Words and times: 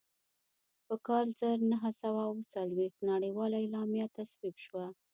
په 0.85 0.95
کال 1.07 1.27
زر 1.39 1.57
نهه 1.71 1.91
سوه 2.01 2.21
اووه 2.29 2.43
څلوېښت 2.53 2.99
نړیواله 3.11 3.55
اعلامیه 3.59 4.07
تصویب 4.17 4.55
شوه. 4.65 4.85